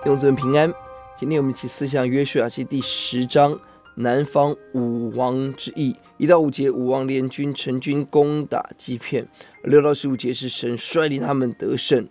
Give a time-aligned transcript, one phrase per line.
[0.00, 0.72] 弟兄姊妹平安。
[1.16, 3.58] 今天我们一起思想约书亚记第十章
[3.96, 5.96] 南方五王之役。
[6.18, 9.24] 一到五节，五王联军成军攻打基片；
[9.64, 12.08] 六到十五节是神率领他们得胜。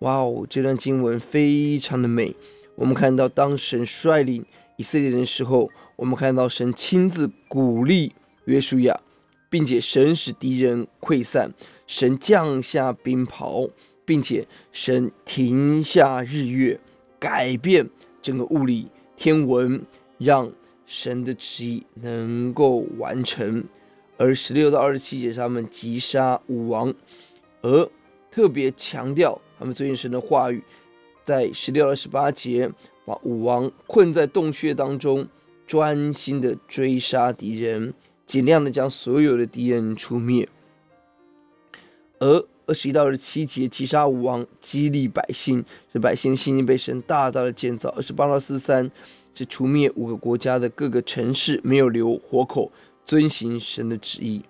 [0.00, 2.34] 哇哦，这段经文非常的美。
[2.74, 4.44] 我们看到当神率领
[4.76, 8.12] 以色列人的时候，我们看到神亲自鼓励
[8.46, 9.00] 约书亚，
[9.48, 11.52] 并且神使敌人溃散，
[11.86, 13.70] 神降下冰雹。
[14.04, 16.78] 并且神停下日月，
[17.22, 17.88] 改变
[18.20, 19.80] 整个物理天文，
[20.18, 20.50] 让
[20.84, 23.62] 神的旨意能够完成。
[24.18, 26.92] 而十六到二十七节，他们击杀武王，
[27.60, 27.88] 而
[28.28, 30.64] 特别强调他们遵行神的话语，
[31.22, 32.68] 在十六到十八节，
[33.04, 35.28] 把武王困在洞穴当中，
[35.64, 37.94] 专心的追杀敌人，
[38.26, 40.48] 尽量的将所有的敌人除灭，
[42.18, 42.44] 而。
[42.66, 47.88] 二十一到二十七节，击杀五王，激励百姓，使百姓的信心被神大大的建造。
[47.90, 48.90] 二十八到四三，
[49.34, 52.70] 是除灭五个国家的各个城市，没有留活口，
[53.04, 54.42] 遵行神的旨意。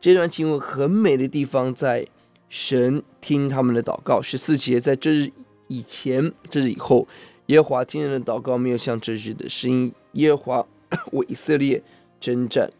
[0.00, 2.06] 这段经文很美的地方，在
[2.48, 4.20] 神听他们的祷告。
[4.20, 5.30] 十四节，在这日
[5.68, 7.06] 以前，这日以后，
[7.46, 10.66] 耶和华听人的祷告，没有像这日的，声音耶和华
[11.12, 11.82] 为以色列
[12.20, 12.70] 征战。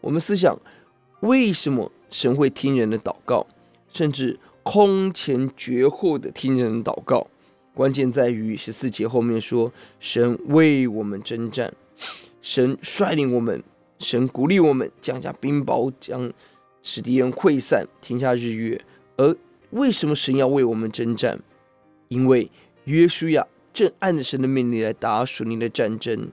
[0.00, 0.58] 我们思想，
[1.20, 3.46] 为什么神会听人的祷告？
[3.88, 7.28] 甚至空前绝后的听人祷告，
[7.74, 11.72] 关键在于十四节后面说：“神为我们征战，
[12.40, 13.62] 神率领我们，
[13.98, 16.32] 神鼓励我们，降下冰雹，将
[16.82, 18.80] 使敌人溃散，停下日月。
[19.16, 19.36] 而
[19.70, 21.38] 为什么神要为我们征战？
[22.08, 22.50] 因为
[22.84, 26.30] 约书亚正按着神的命令来打属灵的战争。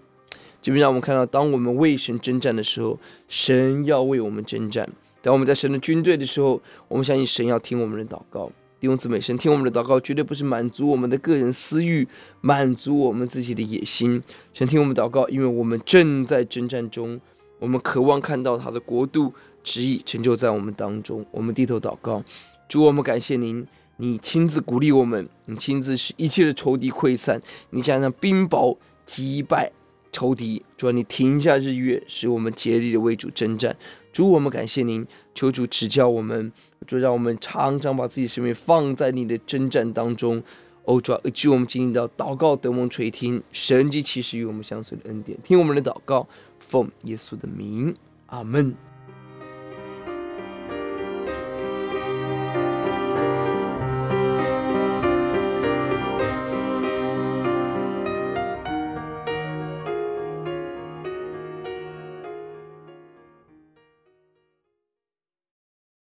[0.61, 4.89] 这边让我们看到，当我们为神征战的时候，神要为我们征战。”
[5.23, 8.51] 当我们在神的军队的时候，我们相信神要听我们的祷告。
[8.81, 12.05] 弟兄姊妹，神听我们的祷告，绝对不是满足我们的个人私欲，
[12.41, 14.21] 满足我们自己的野心。
[14.53, 17.17] 神听我们祷告，因为我们正在征战中，
[17.59, 19.33] 我们渴望看到他的国度
[19.63, 21.25] 旨意成就在我们当中。
[21.31, 22.21] 我们低头祷告，
[22.67, 28.75] 主，我们感谢您，你亲自鼓励我们，你亲自使一切的仇敌溃散，你将让冰雹
[29.05, 29.71] 击败
[30.13, 30.63] 仇敌。
[30.77, 33.75] 主啊，你停下日月，使我们竭力的为主征战。
[34.13, 36.53] 主，我们感谢您，求主指教我们，
[36.87, 40.41] 主让我们常常把自己生命放在你的征战当中。
[40.85, 46.27] 哦，主，主，我们经历到祷告得蒙垂听，神迹奇事与我们相随的恩典，听我们的祷告，
[46.59, 47.95] 奉耶稣的名，
[48.27, 48.92] 阿门。